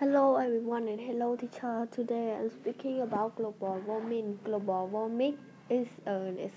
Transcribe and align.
Hello 0.00 0.36
everyone 0.36 0.88
and 0.88 0.98
hello 0.98 1.36
teacher. 1.36 1.86
Today 1.90 2.34
I'm 2.34 2.48
speaking 2.48 3.02
about 3.02 3.36
global 3.36 3.82
warming. 3.86 4.38
Global 4.44 4.86
warming 4.86 5.36
is 5.68 5.88
an 6.06 6.50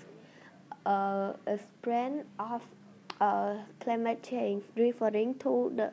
uh, 0.86 1.34
expression 1.46 2.24
of 2.38 2.62
uh, 3.20 3.56
climate 3.80 4.22
change 4.22 4.64
referring 4.76 5.34
to 5.40 5.70
the 5.76 5.92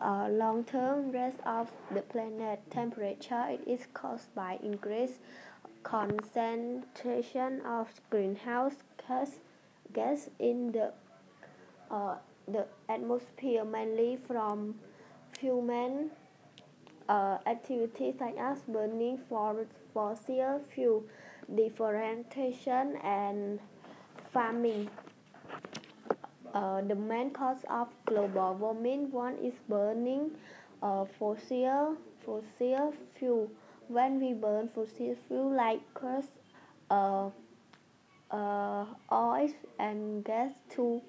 uh, 0.00 0.28
long-term 0.28 1.10
rise 1.10 1.34
of 1.44 1.72
the 1.92 2.02
planet 2.02 2.60
temperature. 2.70 3.44
It 3.48 3.66
is 3.66 3.88
caused 3.92 4.32
by 4.36 4.60
increased 4.62 5.18
concentration 5.82 7.60
of 7.66 7.88
greenhouse 8.08 8.84
gas, 9.08 9.40
gas 9.92 10.30
in 10.38 10.70
the 10.70 10.92
uh, 11.90 12.18
the 12.46 12.66
atmosphere, 12.88 13.64
mainly 13.64 14.16
from 14.28 14.76
human 15.40 16.12
uh, 17.12 17.36
activities 17.46 18.14
such 18.18 18.36
as 18.38 18.58
burning 18.66 19.18
for 19.28 19.66
fossil 19.92 20.60
fuel, 20.74 21.04
deforestation, 21.54 22.96
and 23.04 23.60
farming. 24.32 24.88
Uh, 26.54 26.80
the 26.80 26.94
main 26.94 27.30
cause 27.30 27.64
of 27.68 27.88
global 28.06 28.54
warming 28.54 29.10
one 29.10 29.36
is 29.42 29.54
burning 29.68 30.30
uh, 30.82 31.04
fossil 31.18 31.96
fossil 32.24 32.94
fuel. 33.18 33.50
When 33.88 34.18
we 34.18 34.32
burn 34.32 34.68
fossil 34.68 35.14
fuel 35.28 35.54
like 35.54 35.82
coal, 35.92 36.24
uh, 36.90 37.28
uh, 38.30 38.86
oil, 39.12 39.52
and 39.78 40.24
gas 40.24 40.52
to 40.76 41.02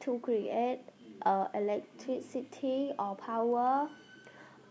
to 0.00 0.18
create 0.20 0.80
uh, 1.26 1.48
electricity 1.52 2.92
or 2.98 3.16
power 3.16 3.88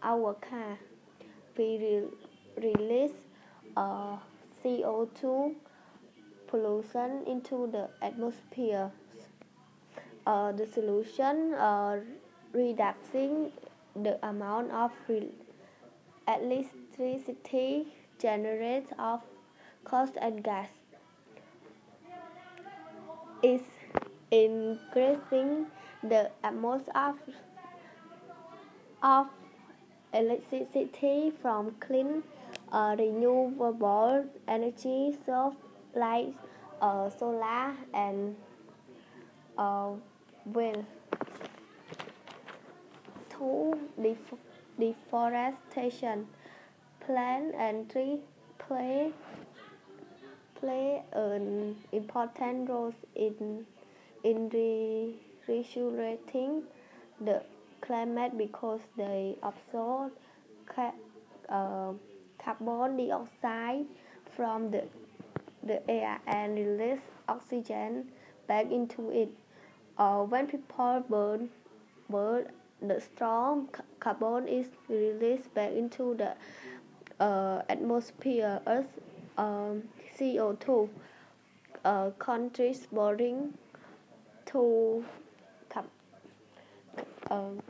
our 0.06 0.36
car. 0.36 0.78
We 1.58 1.78
re 1.82 2.04
release 2.62 3.18
uh, 3.76 4.18
CO2 4.64 5.56
pollution 6.48 7.24
into 7.28 7.68
the 7.72 7.90
atmosphere. 8.02 8.92
Uh, 10.26 10.52
the 10.52 10.66
solution 10.66 11.54
uh, 11.54 12.00
reducing 12.54 13.52
the 13.96 14.18
amount 14.26 14.72
of 14.72 14.92
electricity 16.28 17.88
generated 18.20 18.94
of 18.98 19.22
cost 19.84 20.18
and 20.22 20.44
gas 20.44 20.70
is 23.44 23.62
increasing 24.32 25.68
the 26.04 26.32
amount 26.44 26.90
of 26.96 27.16
of 29.04 29.28
electricity 30.16 31.32
from 31.42 31.76
clean 31.80 32.24
uh, 32.72 32.96
renewable 32.98 34.26
energy 34.48 35.16
sources 35.26 35.60
like 35.96 36.28
uh, 36.82 37.10
solar 37.10 37.74
and 37.94 38.36
uh, 39.58 39.92
wind. 40.46 40.86
Two, 43.30 43.80
def 44.02 44.34
deforestation. 44.80 46.28
Plant 47.06 47.54
and 47.56 47.90
trees 47.90 48.20
play 48.58 49.12
play 50.60 51.04
an 51.14 51.76
important 51.92 52.70
role 52.70 52.94
in 53.16 53.66
in 54.24 54.50
re 54.50 55.16
regulating 55.48 56.64
the 57.22 57.44
climate 57.82 58.38
because 58.38 58.82
they 58.98 59.36
absorb 59.44 60.12
ca 60.74 60.92
uh, 61.50 61.94
carbon 62.44 62.98
dioxide 62.98 63.86
from 64.36 64.72
the, 64.72 64.84
the 65.64 65.90
air 65.90 66.20
and 66.28 66.56
release 66.56 67.02
oxygen 67.28 68.12
back 68.48 68.72
into 68.72 69.10
it. 69.12 69.30
Uh, 69.98 70.24
when 70.24 70.48
people 70.48 71.04
burn, 71.10 71.50
burn 72.10 72.48
the 72.82 73.00
strong 73.00 73.70
carbon 74.00 74.48
is 74.48 74.68
released 74.90 75.54
back 75.54 75.72
into 75.72 76.16
the 76.16 76.36
uh, 77.24 77.62
atmosphere 77.70 78.60
as 78.66 78.86
um, 79.38 79.84
CO2 80.18 80.90
uh, 81.84 82.10
contributing 82.20 83.54
to 84.46 85.06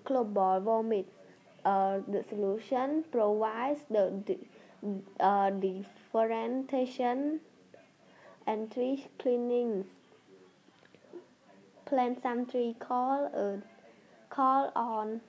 global 0.03 0.59
warming. 0.59 1.05
Uh, 1.63 1.99
the 2.07 2.23
solution 2.23 3.03
provides 3.11 3.81
the, 3.89 4.37
uh, 5.19 5.49
deforestation 5.49 7.39
and 8.45 8.71
tree 8.71 9.07
cleaning. 9.17 9.85
Plant 11.85 12.21
some 12.21 12.45
tree 12.45 12.75
call, 12.79 13.31
uh, 13.33 13.57
call 14.29 14.71
on 14.75 15.21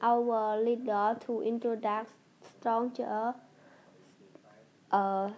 our 0.00 0.60
leader 0.62 1.16
to 1.26 1.42
introduce 1.42 2.08
stronger 2.42 3.34
uh, 4.90 5.30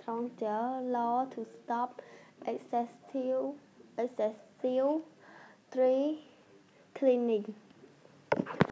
stronger 0.00 0.80
law 0.82 1.26
to 1.26 1.44
stop 1.44 2.02
excessive 2.46 3.54
excessive 3.98 5.02
tree 5.72 6.18
cleaning 6.98 7.54